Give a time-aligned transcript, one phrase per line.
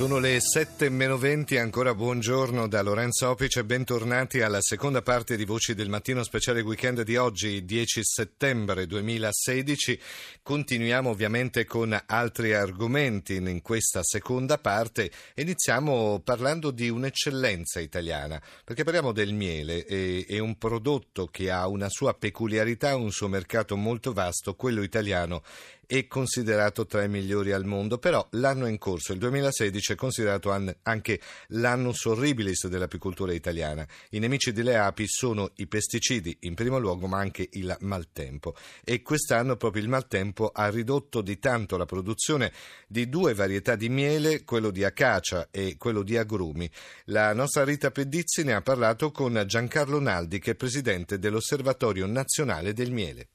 [0.00, 5.36] Sono le 7 meno 20, ancora buongiorno da Lorenzo Opic e bentornati alla seconda parte
[5.36, 10.00] di Voci del Mattino speciale weekend di oggi, 10 settembre 2016.
[10.42, 15.10] Continuiamo ovviamente con altri argomenti in questa seconda parte.
[15.34, 21.90] Iniziamo parlando di un'eccellenza italiana, perché parliamo del miele, è un prodotto che ha una
[21.90, 25.42] sua peculiarità, un suo mercato molto vasto, quello italiano
[25.90, 30.56] è considerato tra i migliori al mondo, però l'anno in corso, il 2016, è considerato
[30.82, 33.84] anche l'annus horribilis dell'apicoltura italiana.
[34.10, 38.54] I nemici delle api sono i pesticidi in primo luogo, ma anche il maltempo.
[38.84, 42.52] E quest'anno proprio il maltempo ha ridotto di tanto la produzione
[42.86, 46.70] di due varietà di miele, quello di acacia e quello di agrumi.
[47.06, 52.72] La nostra Rita Pedizzi ne ha parlato con Giancarlo Naldi, che è presidente dell'Osservatorio Nazionale
[52.72, 53.30] del Miele.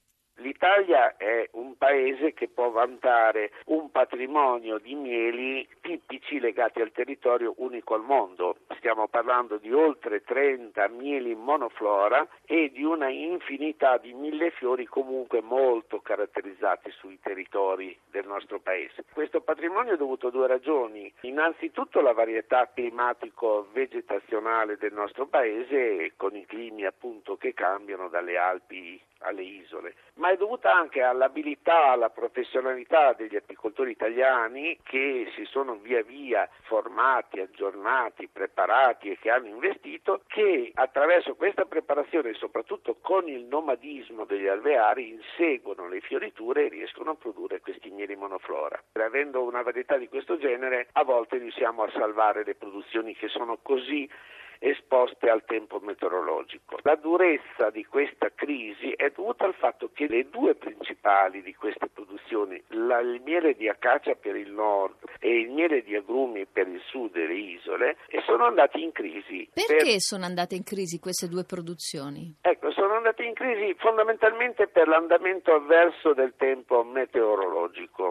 [0.66, 7.53] L'Italia è un paese che può vantare un patrimonio di mieli tipici legati al territorio
[7.57, 8.55] unico al mondo.
[8.77, 15.99] Stiamo parlando di oltre 30 mieli monoflora e di una infinità di millefiori comunque molto
[15.99, 19.05] caratterizzati sui territori del nostro paese.
[19.13, 21.13] Questo patrimonio è dovuto a due ragioni.
[21.22, 29.00] Innanzitutto la varietà climatico-vegetazionale del nostro paese con i climi appunto che cambiano dalle Alpi
[29.19, 35.75] alle isole, ma è dovuta anche all'abilità, alla professionalità degli apicoltori italiani che si sono
[35.75, 43.27] via via formati, aggiornati, preparati e che hanno investito, che attraverso questa preparazione soprattutto con
[43.27, 48.81] il nomadismo degli alveari inseguono le fioriture e riescono a produrre questi mieli monoflora.
[48.93, 53.57] Avendo una varietà di questo genere, a volte riusciamo a salvare le produzioni che sono
[53.61, 54.09] così
[54.69, 56.79] esposte al tempo meteorologico.
[56.81, 61.87] La durezza di questa crisi è dovuta al fatto che le due principali di queste
[61.87, 66.67] produzioni, la, il miele di acacia per il nord e il miele di agrumi per
[66.67, 69.47] il sud delle isole, sono andati in crisi.
[69.53, 69.99] Perché per...
[69.99, 72.35] sono andate in crisi queste due produzioni?
[72.41, 78.04] Ecco, sono andate in crisi fondamentalmente per l'andamento avverso del tempo meteorologico.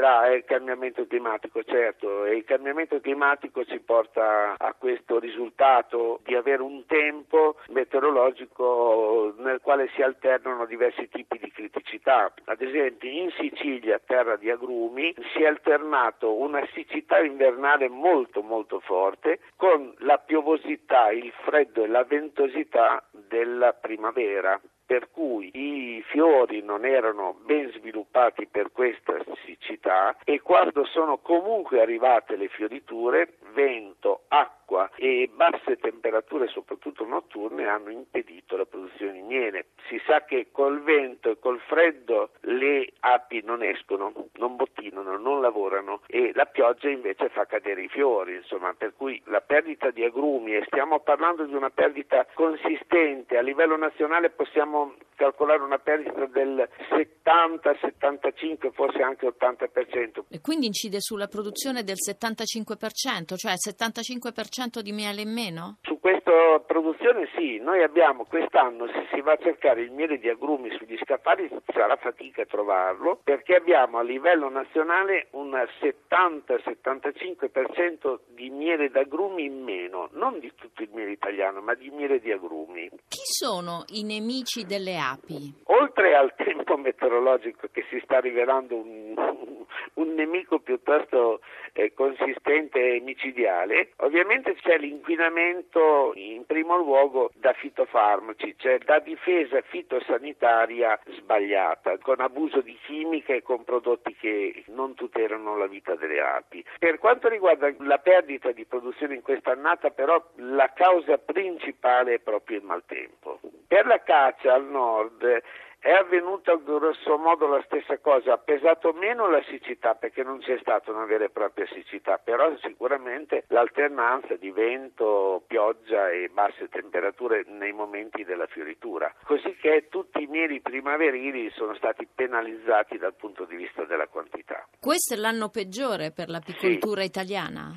[0.00, 6.20] Dirà è il cambiamento climatico, certo, e il cambiamento climatico ci porta a questo risultato
[6.24, 12.32] di avere un tempo meteorologico nel quale si alternano diversi tipi di criticità.
[12.46, 18.80] Ad esempio in Sicilia, terra di agrumi, si è alternato una siccità invernale molto molto
[18.80, 20.16] forte con la
[20.50, 27.70] piovosità, il freddo e la ventosità della primavera per cui i fiori non erano ben
[27.70, 35.28] sviluppati per questa siccità e quando sono comunque arrivate le fioriture, vento, acqua, acqua e
[35.34, 39.66] basse temperature, soprattutto notturne, hanno impedito la produzione di miele.
[39.88, 45.40] Si sa che col vento e col freddo le api non escono, non bottinano, non
[45.40, 50.04] lavorano e la pioggia invece fa cadere i fiori, insomma, per cui la perdita di
[50.04, 56.24] agrumi, e stiamo parlando di una perdita consistente, a livello nazionale possiamo calcolare una perdita
[56.26, 60.24] del 70, 75, forse anche 80%.
[60.30, 64.28] E quindi incide sulla produzione del 75%, cioè 75%
[64.60, 65.78] 10% di miele in meno?
[65.82, 70.28] Su questa produzione sì, noi abbiamo quest'anno se si va a cercare il miele di
[70.28, 78.50] agrumi sugli scaffali sarà fatica a trovarlo perché abbiamo a livello nazionale un 70-75% di
[78.50, 82.90] miele d'agrumi in meno, non di tutto il miele italiano ma di miele di agrumi.
[83.08, 85.54] Chi sono i nemici delle api?
[85.64, 89.59] Oltre al tempo meteorologico che si sta rivelando un,
[90.00, 91.40] un nemico piuttosto
[91.72, 99.60] eh, consistente e micidiale, ovviamente c'è l'inquinamento in primo luogo da fitofarmaci, cioè da difesa
[99.62, 106.20] fitosanitaria sbagliata, con abuso di chimiche e con prodotti che non tutelano la vita delle
[106.20, 106.64] api.
[106.78, 112.58] Per quanto riguarda la perdita di produzione in quest'annata, però la causa principale è proprio
[112.58, 113.40] il maltempo.
[113.66, 115.42] Per la caccia al nord
[115.80, 120.58] è avvenuta grosso modo la stessa cosa, ha pesato meno la siccità perché non c'è
[120.60, 127.44] stata una vera e propria siccità, però sicuramente l'alternanza di vento, pioggia e basse temperature
[127.48, 133.46] nei momenti della fioritura, così che tutti i mieli primaverili sono stati penalizzati dal punto
[133.46, 134.68] di vista della quantità.
[134.78, 137.06] Questo è l'anno peggiore per l'apicoltura sì.
[137.06, 137.76] italiana?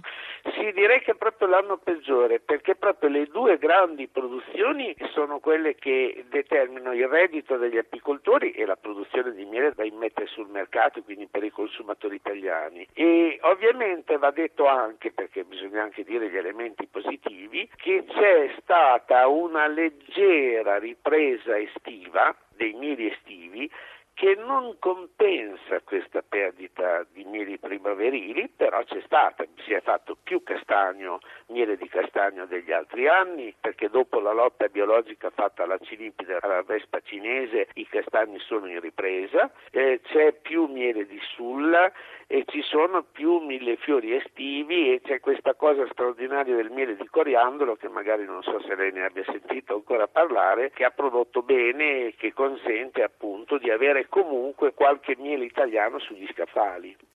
[0.64, 5.76] Sì, direi che è proprio l'anno peggiore perché proprio le due grandi produzioni sono quelle
[5.76, 11.04] che determinano il reddito degli apicoltori e la produzione di miele da immettere sul mercato,
[11.04, 12.88] quindi per i consumatori italiani.
[12.94, 19.28] E ovviamente va detto anche, perché bisogna anche dire gli elementi positivi, che c'è stata
[19.28, 23.70] una leggera ripresa estiva dei mieli estivi
[24.14, 30.44] che non compensa questa perdita di mieli primaverili, però c'è stata, si è fatto più
[30.44, 36.38] castagno, miele di castagno degli altri anni, perché dopo la lotta biologica fatta alla cinipide,
[36.42, 41.92] alla vespa cinese, i castagni sono in ripresa, eh, c'è più miele di sulla
[42.28, 47.76] e ci sono più millefiori estivi e c'è questa cosa straordinaria del miele di coriandolo
[47.76, 52.08] che magari non so se lei ne abbia sentito ancora parlare, che ha prodotto bene
[52.08, 56.96] e che consente appunto di avere comunque qualche miele italiano sugli scaffali.